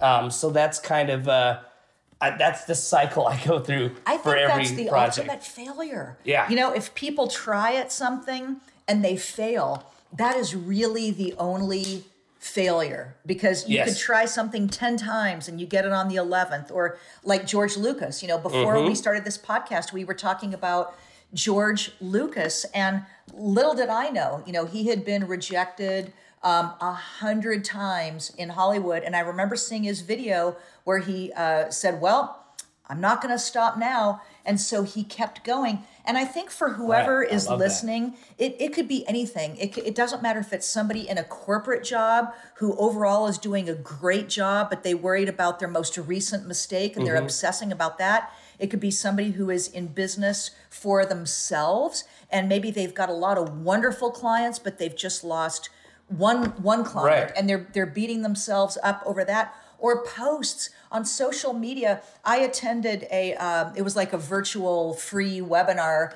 [0.00, 1.28] Um, so that's kind of.
[1.28, 1.60] Uh,
[2.20, 5.28] I, that's the cycle I go through I for every that's the project.
[5.28, 6.18] ultimate failure.
[6.24, 6.48] Yeah.
[6.48, 12.04] You know, if people try at something and they fail, that is really the only
[12.38, 13.88] failure because you yes.
[13.88, 17.76] could try something 10 times and you get it on the 11th or like George
[17.76, 18.88] Lucas, you know, before mm-hmm.
[18.88, 20.94] we started this podcast, we were talking about
[21.32, 23.02] George Lucas and
[23.32, 26.12] little did I know, you know, he had been rejected
[26.44, 29.02] um, a hundred times in Hollywood.
[29.02, 32.40] And I remember seeing his video where he uh, said, Well,
[32.88, 34.20] I'm not going to stop now.
[34.44, 35.84] And so he kept going.
[36.04, 37.32] And I think for whoever Right.
[37.32, 37.56] Is that.
[37.56, 39.56] listening, it, it could be anything.
[39.56, 43.70] It, it doesn't matter if it's somebody in a corporate job who overall is doing
[43.70, 47.24] a great job, but they worried about their most recent mistake and they're Mm-hmm.
[47.24, 48.30] obsessing about that.
[48.58, 53.14] It could be somebody who is in business for themselves and maybe they've got a
[53.14, 55.70] lot of wonderful clients, but they've just lost
[56.08, 57.32] one one client Right.
[57.36, 63.06] and they're they're beating themselves up over that or posts on social media i attended
[63.10, 66.12] a um, it was like a virtual free webinar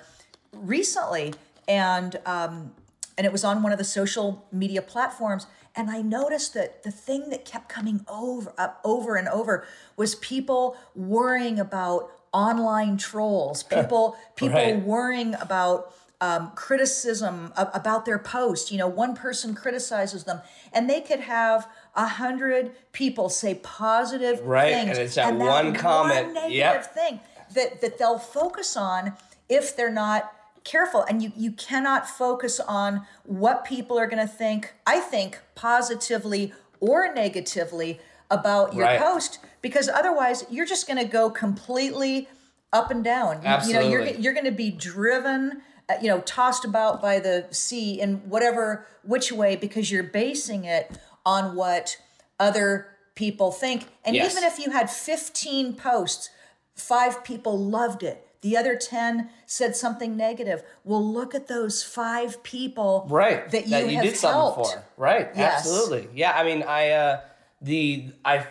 [0.52, 1.34] recently
[1.66, 2.72] and um,
[3.16, 5.46] and it was on one of the social media platforms
[5.76, 10.14] and i noticed that the thing that kept coming over up over and over was
[10.16, 14.82] people worrying about online trolls people people Right.
[14.82, 18.72] worrying about um, criticism about their post.
[18.72, 20.40] You know, one person criticizes them,
[20.72, 25.74] and they could have a hundred people say positive Right, things, and it's that one
[25.74, 26.94] comment, one negative yep.
[26.94, 27.20] thing
[27.54, 29.12] that that they'll focus on
[29.48, 30.32] if they're not
[30.64, 31.02] careful.
[31.08, 34.74] And you you cannot focus on what people are going to think.
[34.86, 38.00] I think positively or negatively
[38.30, 39.00] about your Right.
[39.00, 42.28] post because otherwise you're just going to go completely
[42.72, 43.40] up and down.
[43.42, 45.62] You- You know, you're you're going to be driven,
[46.02, 50.90] you know, tossed about by the sea in whatever which way because you're basing it
[51.24, 51.96] on what
[52.38, 53.86] other people think.
[54.04, 54.32] And Yes.
[54.32, 56.30] even if you had 15 posts,
[56.74, 58.24] five people loved it.
[58.40, 60.62] The other 10 said something negative.
[60.84, 65.58] Well, look at those five people right that you, have did something for right Yes.
[65.66, 67.20] absolutely yeah i mean i uh
[67.60, 68.46] the i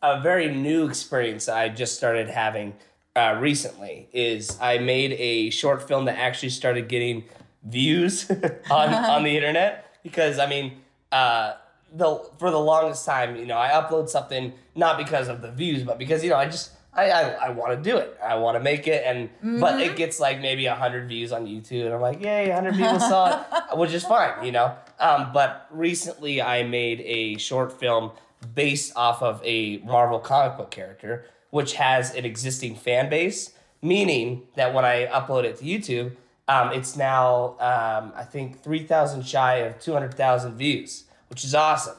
[0.00, 2.74] a very new experience i just started having
[3.16, 7.24] uh recently is i made a short film that actually started getting
[7.64, 8.30] views
[8.70, 10.72] on on the internet because i mean
[11.12, 11.54] uh
[11.94, 15.82] the for the longest time you know i upload something not because of the views
[15.82, 18.18] but because you know i just I, I, I want to do it.
[18.22, 21.86] I want to make it, and but it gets like maybe hundred views on YouTube,
[21.86, 23.46] and I'm like, yay, hundred people saw it,
[23.78, 24.76] which is fine, you know.
[25.00, 28.10] Um, but recently, I made a short film
[28.54, 34.42] based off of a Marvel comic book character, which has an existing fan base, meaning
[34.56, 36.16] that when I upload it to YouTube,
[36.48, 41.44] um, it's now um, I think three thousand shy of two hundred thousand views, which
[41.44, 41.96] is awesome.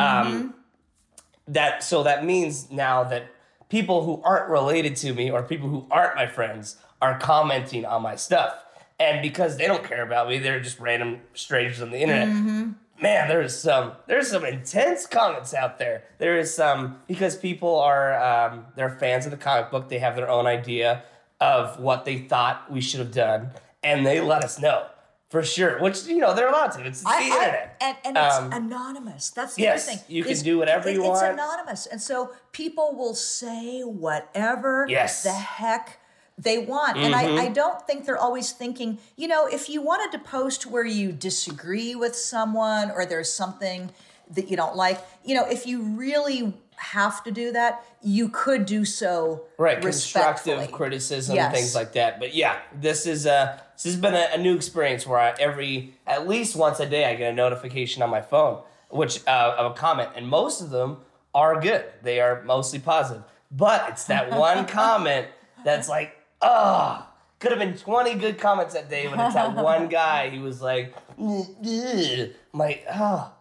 [0.00, 0.54] Um,
[1.48, 3.28] that so that means now that
[3.68, 8.02] people who aren't related to me or people who aren't my friends are commenting on
[8.02, 8.54] my stuff.
[8.98, 12.28] And because they don't care about me they're just random strangers on the internet
[13.00, 18.14] man there's some there's some intense comments out there there is some because people are
[18.22, 21.02] um, they're fans of the comic book they have their own idea
[21.40, 23.50] of what they thought we should have done
[23.82, 24.86] and they let us know
[25.28, 27.76] for sure which you know there are lots of it's, it's the I- I- internet
[27.80, 29.30] and, and it's Um, anonymous.
[29.30, 30.04] That's the yes, other thing.
[30.16, 35.22] you can do whatever you it- it's anonymous, and so people will say whatever Yes.
[35.24, 35.98] the heck
[36.38, 36.96] they want.
[36.98, 37.38] And Mm-hmm.
[37.38, 38.98] I, I don't think they're always thinking.
[39.16, 43.90] You know, if you wanted to post where you disagree with someone or there's something
[44.30, 48.66] that you don't like, you know, if you really have to do that, you could
[48.66, 51.52] do so right constructive criticism Yes.
[51.52, 55.06] things like that but yeah this is uh this has been a, a new experience
[55.06, 58.62] where I, every at least once a day i get a notification on my phone
[58.90, 60.98] which uh, of a comment and most of them
[61.34, 65.26] are good they are mostly positive but it's that one comment
[65.64, 67.06] that's like oh
[67.38, 70.62] could have been 20 good comments that day but it's that one guy he was
[70.62, 73.32] like "Ugh, ugh." i'm like oh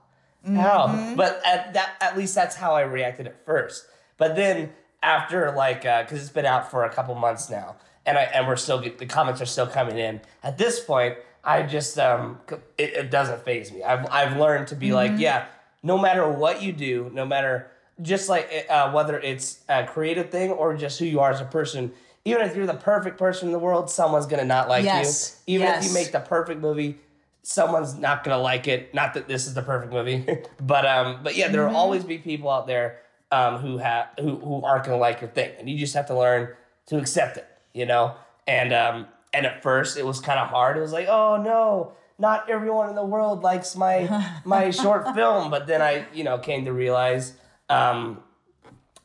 [0.53, 1.13] how?
[1.15, 3.87] But at that, at least that's how I reacted at first.
[4.17, 8.23] But then after like, because it's been out for a couple months now, and I
[8.23, 10.21] and we're still the comments are still coming in.
[10.43, 12.39] At this point, I just um,
[12.77, 13.83] it, it doesn't faze me.
[13.83, 15.45] I've I've learned to be like, yeah,
[15.81, 20.51] no matter what you do, no matter just like uh, whether it's a creative thing
[20.51, 21.91] or just who you are as a person.
[22.25, 25.55] Even if you're the perfect person in the world, someone's gonna not like Yes, you.
[25.55, 26.97] Even if you make the perfect movie,
[27.43, 28.93] someone's not gonna like it.
[28.93, 30.25] Not that this is the perfect movie,
[30.59, 31.69] but um, but yeah, there Mm-hmm.
[31.71, 32.99] will always be people out there
[33.31, 36.17] um who have who who aren't gonna like your thing, and you just have to
[36.17, 36.49] learn
[36.87, 38.15] to accept it, you know.
[38.47, 40.77] And um, and at first it was kind of hard.
[40.77, 44.09] It was like, oh no, not everyone in the world likes my
[44.45, 45.51] my short film.
[45.51, 47.33] But then I, you know, came to realize
[47.69, 48.23] um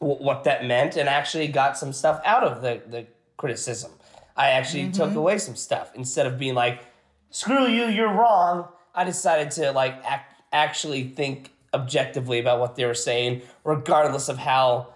[0.01, 3.93] w- what that meant, and actually got some stuff out of the the criticism.
[4.37, 6.83] I actually took away some stuff instead of being like,
[7.31, 8.69] screw you, you're wrong.
[8.95, 14.39] I decided to like ac- actually think objectively about what they were saying, regardless of
[14.39, 14.95] how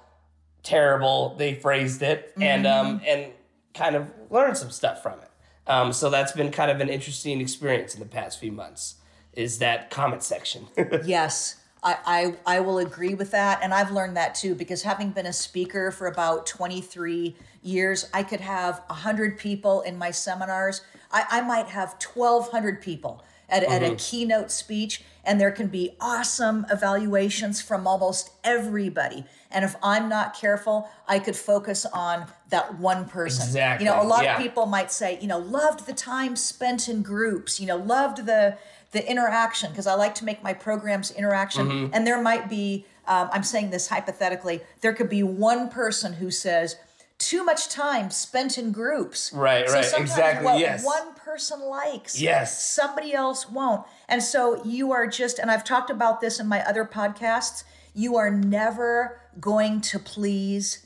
[0.63, 3.33] terrible they phrased it, and um and
[3.75, 5.31] kind of learn some stuff from it.
[5.67, 8.97] Um, so that's been kind of an interesting experience in the past few months.
[9.33, 10.67] Is that comment section?
[11.05, 11.57] Yes.
[11.85, 13.61] I, I, I will agree with that.
[13.63, 18.23] And I've learned that too, because having been a speaker for about 23 years, I
[18.23, 20.81] could have 100 people in my seminars.
[21.13, 23.73] I, I might have 1,200 people at, mm-hmm.
[23.73, 23.97] at a mm-hmm.
[23.97, 29.25] keynote speech, and there can be awesome evaluations from almost everybody.
[29.51, 33.47] And if I'm not careful, I could focus on that one person.
[33.47, 33.87] Exactly.
[33.87, 34.37] You know, a lot yeah.
[34.37, 38.27] of people might say, you know, loved the time spent in groups, you know, loved
[38.27, 38.57] the
[38.95, 41.69] the interaction because I like to make my programs interaction.
[41.69, 41.95] Mm-hmm.
[41.95, 46.31] And there might be, um, I'm saying this hypothetically, there could be one person who
[46.31, 46.77] says,
[47.19, 49.33] too much time spent in groups.
[49.33, 50.45] Right, so right, exactly.
[50.45, 50.85] What yes.
[50.85, 53.85] one person likes, yes, somebody else won't.
[54.09, 57.65] And so you are just, and I've talked about this in my other podcasts.
[57.95, 60.84] You are never going to please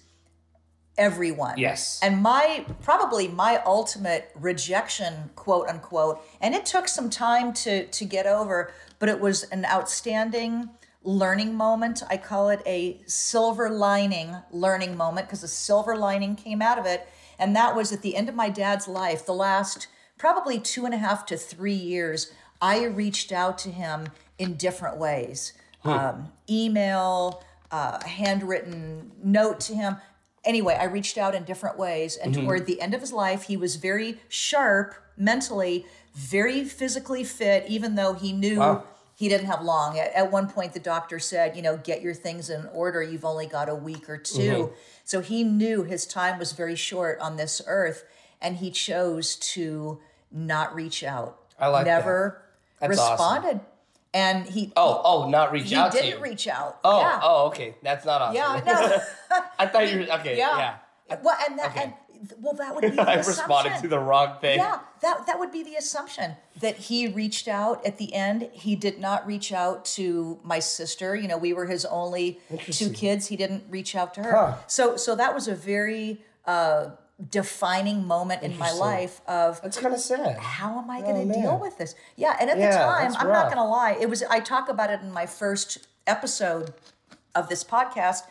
[0.98, 1.56] everyone.
[1.56, 1.98] Yes.
[2.02, 8.04] And my probably my ultimate rejection, quote unquote, and it took some time to to
[8.04, 10.68] get over, but it was an outstanding
[11.02, 12.02] learning moment.
[12.10, 16.84] I call it a silver lining learning moment because a silver lining came out of
[16.84, 17.08] it.
[17.38, 19.86] And that was at the end of my dad's life, the last
[20.18, 24.08] probably two and a half to three years, I reached out to him
[24.38, 25.90] in different ways hmm.
[25.90, 29.96] um, email, uh, handwritten note to him
[30.48, 32.16] anyway, I reached out in different ways.
[32.16, 32.46] And mm-hmm.
[32.46, 37.94] toward the end of his life, he was very sharp mentally, very physically fit, even
[37.94, 38.84] though he knew wow.
[39.14, 39.98] he didn't have long.
[39.98, 43.02] At, at, one point, the doctor said, you know, get your things in order.
[43.02, 44.72] You've only got a week or 2 mm-hmm.
[45.04, 48.04] So he knew his time was very short on this earth.
[48.40, 51.38] And he chose to not reach out.
[51.58, 52.42] I like Never
[52.80, 52.88] that.
[52.88, 53.46] responded.
[53.48, 53.60] Awesome.
[54.14, 55.92] And he oh oh not reach out.
[55.92, 56.78] He didn't reach out.
[56.82, 57.20] Oh yeah.
[57.22, 58.36] oh okay, that's not awesome.
[58.36, 59.42] Yeah, no.
[59.58, 60.38] I thought you were okay.
[60.38, 60.76] Yeah.
[61.08, 61.16] yeah.
[61.22, 61.82] Well, and that okay.
[61.84, 61.92] and
[62.40, 62.88] well, that would be.
[62.98, 64.58] The I responded to the wrong thing.
[64.58, 68.48] Yeah, that that would be the assumption that he reached out at the end.
[68.52, 71.14] He did not reach out to my sister.
[71.14, 72.40] You know, we were his only
[72.70, 73.26] two kids.
[73.26, 74.32] He didn't reach out to her.
[74.32, 74.54] Huh.
[74.66, 76.22] So so that was a very.
[76.44, 76.90] Uh,
[77.30, 80.38] defining moment in my life of that's kind of sad.
[80.38, 81.96] how am i going to oh, deal with this?
[82.16, 83.34] Yeah and at yeah, the time i'm rough.
[83.34, 86.72] not going to lie it was i talk about it in my first episode
[87.34, 88.22] of this podcast.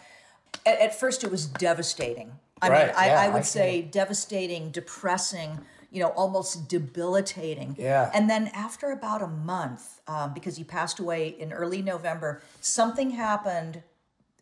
[0.65, 2.34] At, at first it was devastating.
[2.62, 5.60] I right, mean I, yeah, I would I say devastating depressing
[5.91, 7.76] you know almost debilitating.
[7.78, 8.12] Yeah.
[8.13, 13.12] And then after about a month um, because he passed away in early november something
[13.12, 13.84] happened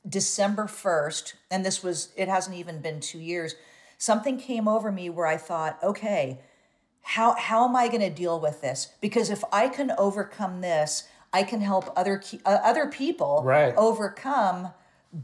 [0.07, 3.55] december 1st and this was it hasn't even been two years
[4.05, 6.39] something came over me where I thought, okay,
[7.01, 8.89] how how am I going to deal with this?
[9.01, 13.73] Because if I can overcome this, I can help other uh, other people right.
[13.75, 14.69] overcome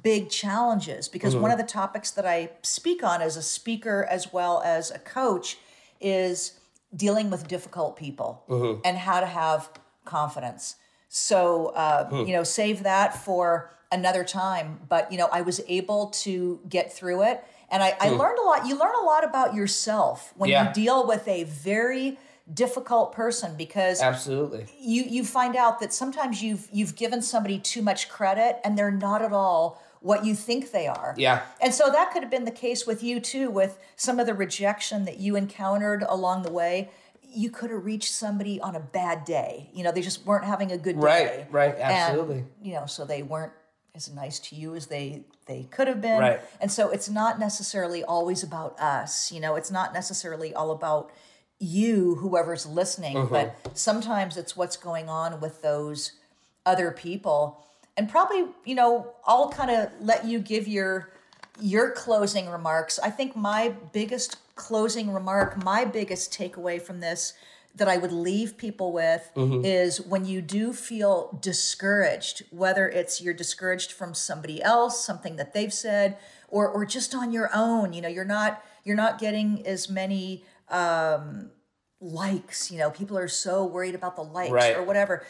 [0.04, 1.08] big challenges.
[1.08, 1.44] Because mm-hmm.
[1.44, 5.00] one of the topics that I speak on as a speaker as well as a
[5.00, 5.58] coach
[6.00, 6.60] is
[6.96, 8.82] dealing with difficult people mm-hmm.
[8.84, 9.70] and how to have
[10.06, 10.76] confidence.
[11.08, 14.80] So uh, you know, save that for another time.
[14.88, 18.44] But you know, I was able to get through it and I, I learned a
[18.44, 18.68] lot.
[18.68, 20.68] You learn a lot about yourself when yeah.
[20.68, 22.20] you deal with a very
[22.54, 27.82] difficult person because absolutely you you find out that sometimes you've you've given somebody too
[27.82, 31.14] much credit and they're not at all what you think they are.
[31.16, 31.44] Yeah.
[31.62, 34.34] And so that could have been the case with you too with some of the
[34.34, 36.90] rejection that you encountered along the way.
[37.22, 39.70] You could have reached somebody on a bad day.
[39.74, 41.46] You know, they just weren't having a good day.
[41.52, 42.40] Right, right, absolutely.
[42.40, 43.54] And, you know, so they weren't
[43.96, 46.20] as nice to you as they they could have been.
[46.20, 46.42] Right.
[46.60, 49.32] And so it's not necessarily always about us.
[49.32, 51.12] You know, it's not necessarily all about
[51.60, 53.34] you, whoever's listening, mm-hmm.
[53.34, 56.14] but sometimes it's what's going on with those
[56.66, 57.64] other people.
[57.98, 61.14] And probably, you know, I'll kind of let you give your
[61.60, 62.98] your closing remarks.
[63.00, 67.34] I think my biggest closing remark, my biggest takeaway from this
[67.76, 69.64] that I would leave people with mm-hmm.
[69.66, 75.54] is when you do feel discouraged, whether it's you're discouraged from somebody else, something that
[75.54, 79.66] they've said, or or just on your own, you know, you're not you're not getting
[79.66, 81.52] as many um,
[82.04, 84.76] likes you know people are so worried about the likes right.
[84.76, 85.24] or whatever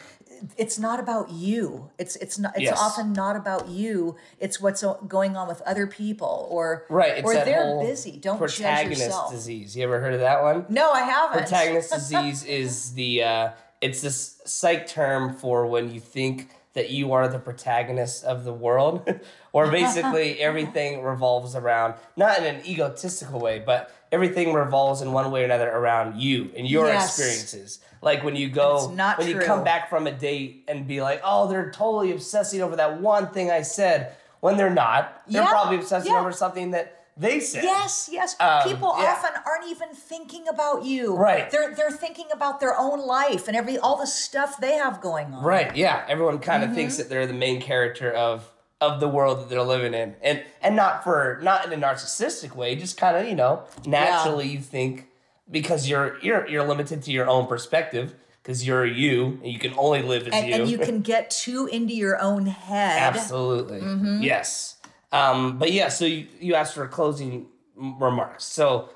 [0.56, 1.90] it's not about you.
[1.98, 2.78] It's it's not it's yes.
[2.78, 4.16] often not about you.
[4.38, 8.18] It's what's going on with other people or right it's or they're busy.
[8.18, 9.76] Don't protagonist disease.
[9.76, 10.66] You ever heard of that one?
[10.68, 11.38] No i haven't.
[11.38, 17.12] Protagonist disease is the uh it's this psych term for when you think that you
[17.12, 19.08] are the protagonist of the world
[19.52, 25.30] or basically everything revolves around not in an egotistical way but everything revolves in one
[25.30, 27.18] way or another around you and your yes.
[27.18, 27.80] experiences.
[28.02, 29.26] Like when you go, when true.
[29.26, 33.00] you come back from a date and be like, oh, they're totally obsessing over that
[33.00, 35.22] one thing I said, when they're not.
[35.26, 35.48] They're yeah.
[35.48, 36.20] probably obsessing yeah.
[36.20, 37.62] over something that they say.
[37.62, 38.36] Yes, yes.
[38.40, 39.12] Um, People yeah.
[39.16, 41.16] often aren't even thinking about you.
[41.16, 41.50] Right.
[41.50, 45.32] They're they're thinking about their own life and every all the stuff they have going
[45.32, 45.42] on.
[45.44, 45.74] Right.
[45.76, 46.04] Yeah.
[46.08, 46.76] Everyone kind of Mm-hmm.
[46.76, 48.50] thinks that they're the main character of
[48.80, 52.56] of the world that they're living in, and and not for not in a narcissistic
[52.56, 52.74] way.
[52.74, 55.06] Just kind of you know naturally you think
[55.50, 59.72] because you're you're you're limited to your own perspective because you're you and you can
[59.78, 60.54] only live as And, you.
[60.54, 63.00] and you can get too into your own head.
[63.14, 63.80] Absolutely.
[63.80, 64.22] Mm-hmm.
[64.22, 64.78] Yes.
[65.12, 67.46] Um, but yeah, so you, you asked for closing
[67.76, 68.44] remarks.
[68.44, 68.88] So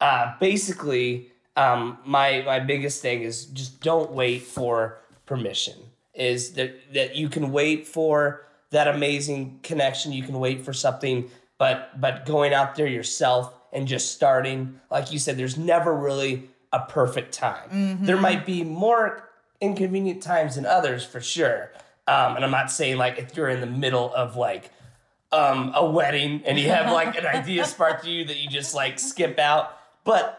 [0.00, 5.74] uh, basically, um, my my biggest thing is just don't wait for permission.
[6.14, 10.12] Is that that you can wait for that amazing connection.
[10.12, 15.12] You can wait for something, but but going out there yourself and just starting, like
[15.12, 17.98] you said, there's never really a perfect time.
[18.04, 19.28] There might be more
[19.60, 21.70] inconvenient times than others for sure.
[22.06, 24.70] Um, and I'm not saying like if you're in the middle of like
[25.32, 28.74] um, a wedding and you have like an idea spark to you that you just
[28.74, 30.38] like skip out, but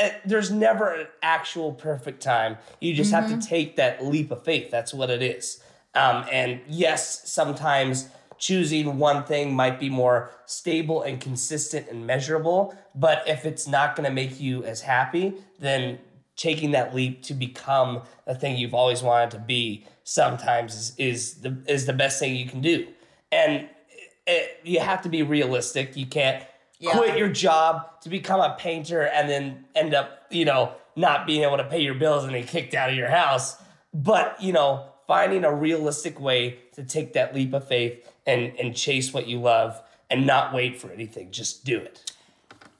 [0.00, 2.56] uh there's never an actual perfect time.
[2.80, 4.70] You just have to take that leap of faith.
[4.70, 5.60] That's what it is.
[5.94, 8.08] Um, and yes, sometimes
[8.38, 12.74] choosing one thing might be more stable and consistent and measurable.
[12.94, 15.98] But if it's not going to make you as happy, then
[16.36, 21.34] taking that leap to become the thing you've always wanted to be sometimes is, is
[21.42, 22.86] the is the best thing you can do.
[23.30, 23.68] And
[24.30, 25.96] it, you have to be realistic.
[25.96, 26.44] You can't
[26.78, 26.92] Yeah.
[26.92, 31.42] quit your job to become a painter and then end up, you know, not being
[31.42, 33.56] able to pay your bills and then kicked out of your house.
[33.92, 38.76] But, you know, finding a realistic way to take that leap of faith and and
[38.76, 41.30] chase what you love and not wait for anything.
[41.30, 42.12] Just do it.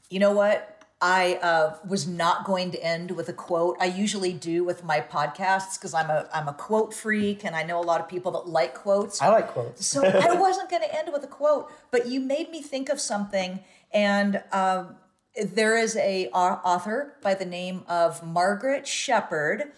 [0.08, 0.79] You know what?
[1.02, 3.76] I uh, was not going to end with a quote.
[3.80, 7.62] I usually do with my podcasts because I'm a I'm a quote freak, and I
[7.62, 9.22] know a lot of people that like quotes.
[9.22, 9.86] I like quotes.
[9.86, 13.00] So I wasn't going to end with a quote, but you made me think of
[13.00, 13.60] something.
[13.92, 14.96] And um,
[15.42, 19.72] there is a au- author by the name of Margaret Shepard,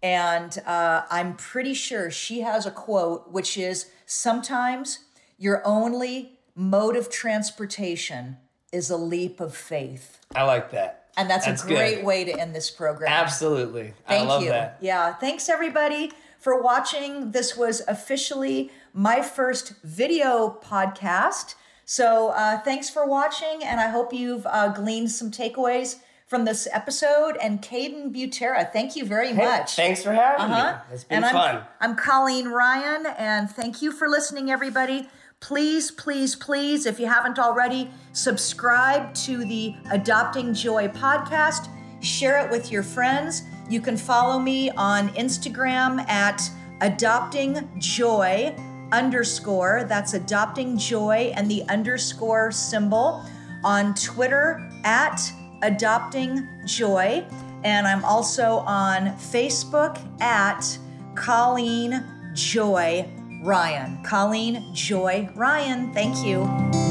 [0.00, 5.00] and uh, I'm pretty sure she has a quote, which is sometimes
[5.38, 8.36] your only mode of transportation
[8.72, 10.18] is a leap of faith.
[10.34, 11.04] I like that.
[11.16, 12.04] And that's, That's a great good.
[12.04, 13.10] way to end this program.
[13.12, 13.92] Absolutely.
[14.06, 14.50] Thank I love you.
[14.50, 14.78] that.
[14.80, 15.14] Yeah.
[15.14, 17.32] Thanks everybody for watching.
[17.32, 21.54] This was officially my first video podcast.
[21.84, 25.96] So uh, thanks for watching, and I hope you've uh, gleaned some takeaways
[26.28, 27.36] from this episode.
[27.42, 29.74] And Caden Butera, thank you very Hey, much.
[29.74, 30.72] thanks for having Uh-huh.
[30.88, 30.94] me.
[30.94, 31.56] It's been and fun.
[31.80, 35.08] I'm, I'm Colleen Ryan, and thank you for listening, everybody.
[35.40, 41.68] Please, please, please, if you haven't already, subscribe to the Adopting Joy podcast.
[42.02, 43.42] Share it with your friends.
[43.70, 46.42] You can follow me on Instagram at
[46.80, 48.54] Adopting Joy
[48.90, 49.84] underscore.
[49.88, 53.24] That's Adopting Joy and the underscore symbol.
[53.64, 55.20] On Twitter at
[55.62, 57.24] Adopting Joy.
[57.64, 60.78] And I'm also on Facebook at
[61.14, 63.08] Colleen Joy
[63.40, 64.02] Ryan.
[64.02, 65.92] Colleen Joy Ryan.
[65.92, 66.87] Thank you.